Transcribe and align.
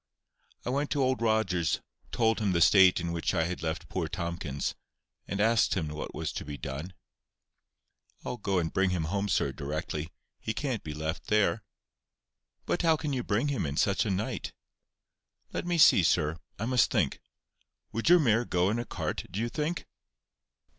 I 0.65 0.71
went 0.71 0.89
to 0.89 1.03
Old 1.03 1.21
Rogers, 1.21 1.79
told 2.11 2.39
him 2.39 2.53
the 2.53 2.59
state 2.61 2.99
in 2.99 3.11
which 3.11 3.35
I 3.35 3.43
had 3.43 3.61
left 3.61 3.87
poor 3.87 4.07
Tomkins, 4.07 4.73
and 5.27 5.39
asked 5.39 5.75
him 5.75 5.89
what 5.89 6.15
was 6.15 6.31
to 6.33 6.43
be 6.43 6.57
done. 6.57 6.93
"I'll 8.25 8.37
go 8.37 8.57
and 8.57 8.73
bring 8.73 8.89
him 8.89 9.03
home, 9.03 9.29
sir, 9.29 9.51
directly. 9.51 10.09
He 10.39 10.55
can't 10.55 10.81
be 10.83 10.95
left 10.95 11.27
there." 11.27 11.61
"But 12.65 12.81
how 12.81 12.97
can 12.97 13.13
you 13.13 13.23
bring 13.23 13.49
him 13.49 13.63
in 13.63 13.77
such 13.77 14.03
a 14.03 14.09
night?" 14.09 14.53
"Let 15.53 15.67
me 15.67 15.77
see, 15.77 16.01
sir. 16.01 16.39
I 16.57 16.65
must 16.65 16.89
think. 16.89 17.21
Would 17.91 18.09
your 18.09 18.19
mare 18.19 18.43
go 18.43 18.71
in 18.71 18.79
a 18.79 18.85
cart, 18.85 19.25
do 19.29 19.39
you 19.39 19.49
think?" 19.49 19.85